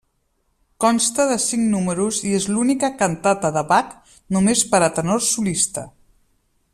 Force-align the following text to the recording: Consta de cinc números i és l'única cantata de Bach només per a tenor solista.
Consta 0.85 1.25
de 1.31 1.35
cinc 1.43 1.67
números 1.73 2.21
i 2.31 2.33
és 2.39 2.47
l'única 2.53 2.91
cantata 3.03 3.53
de 3.59 3.65
Bach 3.73 3.93
només 4.37 4.67
per 4.73 4.83
a 4.87 4.93
tenor 4.99 5.25
solista. 5.31 5.89